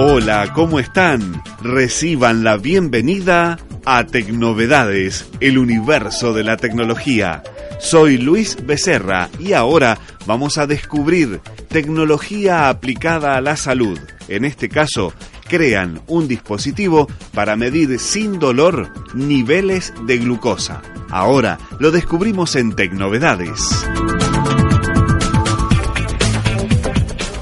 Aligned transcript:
Hola, 0.00 0.52
¿cómo 0.54 0.78
están? 0.78 1.42
Reciban 1.60 2.44
la 2.44 2.56
bienvenida 2.56 3.58
a 3.84 4.04
Tecnovedades, 4.06 5.28
el 5.40 5.58
universo 5.58 6.32
de 6.32 6.44
la 6.44 6.56
tecnología. 6.56 7.42
Soy 7.80 8.16
Luis 8.16 8.64
Becerra 8.64 9.28
y 9.40 9.54
ahora 9.54 9.98
vamos 10.24 10.56
a 10.56 10.68
descubrir 10.68 11.40
tecnología 11.66 12.68
aplicada 12.68 13.36
a 13.36 13.40
la 13.40 13.56
salud. 13.56 13.98
En 14.28 14.44
este 14.44 14.68
caso, 14.68 15.12
crean 15.48 16.00
un 16.06 16.28
dispositivo 16.28 17.08
para 17.34 17.56
medir 17.56 17.98
sin 17.98 18.38
dolor 18.38 18.92
niveles 19.14 19.92
de 20.06 20.18
glucosa. 20.18 20.80
Ahora 21.10 21.58
lo 21.80 21.90
descubrimos 21.90 22.54
en 22.54 22.76
Tecnovedades. 22.76 23.88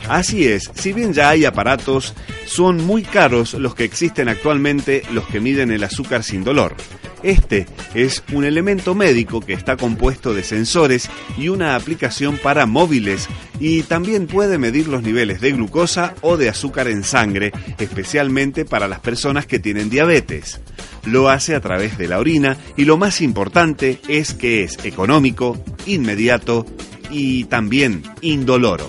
Así 0.08 0.46
es, 0.46 0.70
si 0.74 0.92
bien 0.92 1.12
ya 1.12 1.30
hay 1.30 1.44
aparatos, 1.44 2.14
son 2.46 2.84
muy 2.84 3.02
caros 3.02 3.54
los 3.54 3.74
que 3.74 3.84
existen 3.84 4.28
actualmente 4.28 5.02
los 5.12 5.26
que 5.26 5.40
miden 5.40 5.70
el 5.70 5.82
azúcar 5.82 6.22
sin 6.22 6.44
dolor. 6.44 6.76
Este 7.22 7.66
es 7.94 8.22
un 8.32 8.44
elemento 8.44 8.94
médico 8.94 9.40
que 9.40 9.52
está 9.52 9.76
compuesto 9.76 10.32
de 10.32 10.44
sensores 10.44 11.10
y 11.36 11.48
una 11.48 11.74
aplicación 11.74 12.38
para 12.38 12.66
móviles 12.66 13.26
y 13.58 13.82
también 13.82 14.28
puede 14.28 14.58
medir 14.58 14.86
los 14.86 15.02
niveles 15.02 15.40
de 15.40 15.52
glucosa 15.52 16.14
o 16.20 16.36
de 16.36 16.48
azúcar 16.48 16.86
en 16.86 17.02
sangre, 17.02 17.52
especialmente 17.78 18.64
para 18.64 18.86
las 18.86 19.00
personas 19.00 19.46
que 19.46 19.58
tienen 19.58 19.90
diabetes. 19.90 20.60
Lo 21.04 21.28
hace 21.28 21.56
a 21.56 21.60
través 21.60 21.98
de 21.98 22.06
la 22.06 22.20
orina 22.20 22.58
y 22.76 22.84
lo 22.84 22.96
más 22.96 23.20
importante 23.20 23.98
es 24.06 24.34
que 24.34 24.62
es 24.62 24.78
económico, 24.84 25.58
inmediato 25.86 26.64
y 27.10 27.44
también 27.44 28.02
indoloro. 28.20 28.88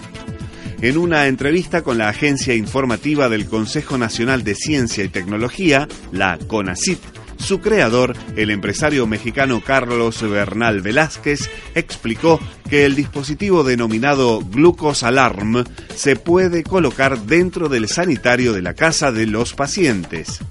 En 0.79 0.97
una 0.97 1.25
entrevista 1.25 1.81
con 1.81 1.97
la 1.97 2.09
agencia 2.09 2.53
informativa 2.53 3.29
del 3.29 3.47
Consejo 3.47 3.97
Nacional 3.97 4.43
de 4.43 4.53
Ciencia 4.53 5.03
y 5.03 5.09
Tecnología, 5.09 5.87
la 6.11 6.37
CONACIT, 6.37 6.99
su 7.39 7.61
creador, 7.61 8.15
el 8.35 8.51
empresario 8.51 9.07
mexicano 9.07 9.63
Carlos 9.65 10.21
Bernal 10.21 10.81
Velázquez, 10.81 11.49
explicó 11.73 12.39
que 12.69 12.85
el 12.85 12.95
dispositivo 12.95 13.63
denominado 13.63 14.41
Glucose 14.41 15.07
Alarm 15.07 15.63
se 15.95 16.15
puede 16.15 16.61
colocar 16.61 17.21
dentro 17.21 17.69
del 17.69 17.87
sanitario 17.87 18.53
de 18.53 18.61
la 18.61 18.75
casa 18.75 19.11
de 19.11 19.25
los 19.25 19.53
pacientes. 19.53 20.41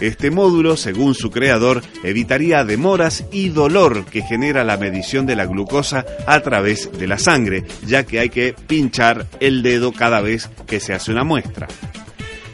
Este 0.00 0.30
módulo, 0.30 0.76
según 0.76 1.14
su 1.14 1.30
creador, 1.30 1.82
evitaría 2.04 2.64
demoras 2.64 3.24
y 3.32 3.48
dolor 3.48 4.04
que 4.04 4.22
genera 4.22 4.62
la 4.62 4.76
medición 4.76 5.24
de 5.24 5.36
la 5.36 5.46
glucosa 5.46 6.04
a 6.26 6.40
través 6.40 6.90
de 6.98 7.06
la 7.06 7.18
sangre, 7.18 7.64
ya 7.86 8.04
que 8.04 8.20
hay 8.20 8.28
que 8.28 8.54
pinchar 8.66 9.26
el 9.40 9.62
dedo 9.62 9.92
cada 9.92 10.20
vez 10.20 10.50
que 10.66 10.80
se 10.80 10.92
hace 10.92 11.12
una 11.12 11.24
muestra. 11.24 11.66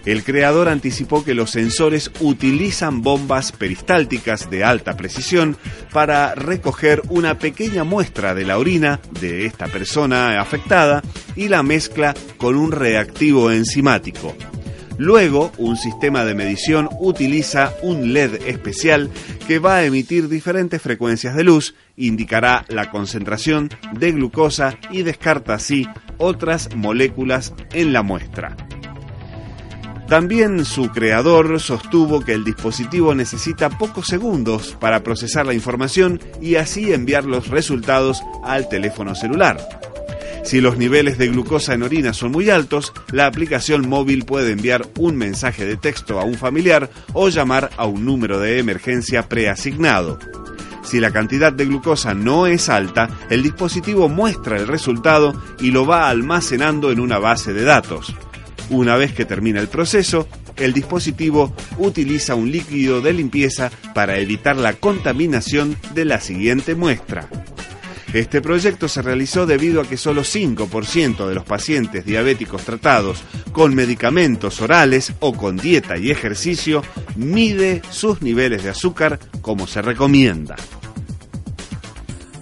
El 0.04 0.24
creador 0.24 0.68
anticipó 0.68 1.24
que 1.24 1.34
los 1.34 1.50
sensores 1.50 2.10
utilizan 2.20 3.02
bombas 3.02 3.52
peristálticas 3.52 4.50
de 4.50 4.64
alta 4.64 4.96
precisión 4.96 5.56
para 5.92 6.34
recoger 6.34 7.02
una 7.08 7.38
pequeña 7.38 7.84
muestra 7.84 8.34
de 8.34 8.44
la 8.44 8.58
orina 8.58 9.00
de 9.20 9.46
esta 9.46 9.66
persona 9.66 10.40
afectada 10.40 11.02
y 11.36 11.48
la 11.48 11.62
mezcla 11.62 12.14
con 12.36 12.56
un 12.56 12.72
reactivo 12.72 13.52
enzimático. 13.52 14.34
Luego, 15.02 15.50
un 15.58 15.76
sistema 15.76 16.24
de 16.24 16.36
medición 16.36 16.88
utiliza 17.00 17.74
un 17.82 18.12
LED 18.12 18.46
especial 18.46 19.10
que 19.48 19.58
va 19.58 19.78
a 19.78 19.84
emitir 19.84 20.28
diferentes 20.28 20.80
frecuencias 20.80 21.34
de 21.34 21.42
luz, 21.42 21.74
indicará 21.96 22.64
la 22.68 22.88
concentración 22.88 23.68
de 23.94 24.12
glucosa 24.12 24.78
y 24.92 25.02
descarta 25.02 25.54
así 25.54 25.88
otras 26.18 26.76
moléculas 26.76 27.52
en 27.72 27.92
la 27.92 28.04
muestra. 28.04 28.56
También 30.06 30.64
su 30.64 30.90
creador 30.90 31.58
sostuvo 31.58 32.20
que 32.20 32.34
el 32.34 32.44
dispositivo 32.44 33.12
necesita 33.12 33.70
pocos 33.70 34.06
segundos 34.06 34.76
para 34.78 35.02
procesar 35.02 35.46
la 35.46 35.54
información 35.54 36.20
y 36.40 36.54
así 36.54 36.92
enviar 36.92 37.24
los 37.24 37.48
resultados 37.48 38.22
al 38.44 38.68
teléfono 38.68 39.16
celular. 39.16 39.58
Si 40.44 40.60
los 40.60 40.76
niveles 40.76 41.18
de 41.18 41.28
glucosa 41.28 41.74
en 41.74 41.82
orina 41.82 42.12
son 42.12 42.32
muy 42.32 42.50
altos, 42.50 42.92
la 43.12 43.26
aplicación 43.26 43.88
móvil 43.88 44.24
puede 44.24 44.52
enviar 44.52 44.86
un 44.98 45.16
mensaje 45.16 45.64
de 45.64 45.76
texto 45.76 46.18
a 46.18 46.24
un 46.24 46.34
familiar 46.34 46.90
o 47.12 47.28
llamar 47.28 47.70
a 47.76 47.86
un 47.86 48.04
número 48.04 48.40
de 48.40 48.58
emergencia 48.58 49.28
preasignado. 49.28 50.18
Si 50.82 50.98
la 50.98 51.12
cantidad 51.12 51.52
de 51.52 51.64
glucosa 51.64 52.12
no 52.12 52.46
es 52.46 52.68
alta, 52.68 53.08
el 53.30 53.42
dispositivo 53.42 54.08
muestra 54.08 54.56
el 54.56 54.66
resultado 54.66 55.40
y 55.60 55.70
lo 55.70 55.86
va 55.86 56.08
almacenando 56.08 56.90
en 56.90 56.98
una 56.98 57.18
base 57.18 57.52
de 57.52 57.62
datos. 57.62 58.14
Una 58.68 58.96
vez 58.96 59.12
que 59.12 59.24
termina 59.24 59.60
el 59.60 59.68
proceso, 59.68 60.26
el 60.56 60.72
dispositivo 60.72 61.54
utiliza 61.78 62.34
un 62.34 62.50
líquido 62.50 63.00
de 63.00 63.12
limpieza 63.12 63.70
para 63.94 64.18
evitar 64.18 64.56
la 64.56 64.74
contaminación 64.74 65.76
de 65.94 66.04
la 66.04 66.20
siguiente 66.20 66.74
muestra. 66.74 67.28
Este 68.12 68.42
proyecto 68.42 68.88
se 68.88 69.00
realizó 69.00 69.46
debido 69.46 69.80
a 69.80 69.88
que 69.88 69.96
solo 69.96 70.22
5% 70.22 71.26
de 71.26 71.34
los 71.34 71.44
pacientes 71.44 72.04
diabéticos 72.04 72.62
tratados 72.62 73.22
con 73.52 73.74
medicamentos 73.74 74.60
orales 74.60 75.12
o 75.20 75.32
con 75.32 75.56
dieta 75.56 75.96
y 75.96 76.10
ejercicio 76.10 76.82
mide 77.16 77.82
sus 77.90 78.20
niveles 78.20 78.64
de 78.64 78.70
azúcar 78.70 79.18
como 79.40 79.66
se 79.66 79.80
recomienda 79.80 80.56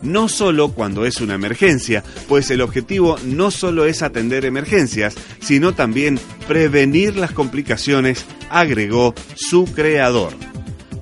no 0.02 0.28
solo 0.28 0.72
cuando 0.72 1.04
es 1.04 1.20
una 1.20 1.34
emergencia, 1.34 2.02
pues 2.28 2.50
el 2.50 2.60
objetivo 2.60 3.16
no 3.24 3.50
solo 3.50 3.84
es 3.84 4.02
atender 4.02 4.44
emergencias, 4.44 5.14
sino 5.40 5.74
también 5.74 6.18
prevenir 6.48 7.16
las 7.16 7.32
complicaciones, 7.32 8.24
agregó 8.48 9.14
su 9.34 9.64
creador. 9.66 10.32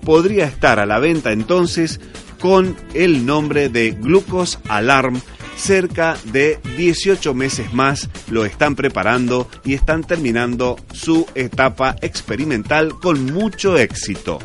Podría 0.04 0.46
estar 0.46 0.80
a 0.80 0.86
la 0.86 0.98
venta 0.98 1.32
entonces 1.32 2.00
con 2.40 2.76
el 2.94 3.26
nombre 3.26 3.68
de 3.68 3.90
Glucose 3.92 4.58
Alarm. 4.68 5.20
Cerca 5.56 6.16
de 6.32 6.60
18 6.76 7.34
meses 7.34 7.72
más 7.72 8.08
lo 8.30 8.44
están 8.44 8.76
preparando 8.76 9.48
y 9.64 9.74
están 9.74 10.04
terminando 10.04 10.76
su 10.92 11.26
etapa 11.34 11.96
experimental 12.00 12.94
con 13.00 13.32
mucho 13.32 13.76
éxito. 13.76 14.38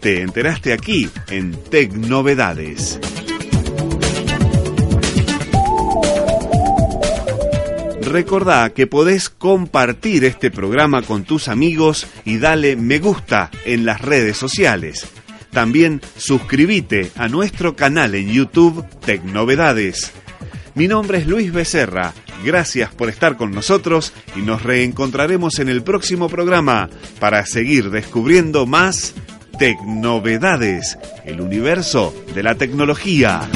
Te 0.00 0.22
enteraste 0.22 0.72
aquí 0.72 1.08
en 1.28 1.52
Tecnovedades. 1.64 3.00
Recordá 8.02 8.70
que 8.70 8.86
podés 8.86 9.28
compartir 9.28 10.24
este 10.24 10.52
programa 10.52 11.02
con 11.02 11.24
tus 11.24 11.48
amigos 11.48 12.06
y 12.24 12.38
dale 12.38 12.76
me 12.76 13.00
gusta 13.00 13.50
en 13.64 13.84
las 13.84 14.00
redes 14.00 14.36
sociales. 14.36 15.08
También 15.56 16.02
suscríbete 16.18 17.12
a 17.16 17.28
nuestro 17.28 17.76
canal 17.76 18.14
en 18.14 18.28
YouTube 18.28 18.84
Tecnovedades. 19.06 20.12
Mi 20.74 20.86
nombre 20.86 21.16
es 21.16 21.26
Luis 21.26 21.50
Becerra. 21.50 22.12
Gracias 22.44 22.92
por 22.92 23.08
estar 23.08 23.38
con 23.38 23.52
nosotros 23.52 24.12
y 24.36 24.40
nos 24.40 24.62
reencontraremos 24.62 25.58
en 25.58 25.70
el 25.70 25.82
próximo 25.82 26.28
programa 26.28 26.90
para 27.18 27.46
seguir 27.46 27.88
descubriendo 27.88 28.66
más 28.66 29.14
Tecnovedades, 29.58 30.98
el 31.24 31.40
universo 31.40 32.14
de 32.34 32.42
la 32.42 32.56
tecnología. 32.56 33.48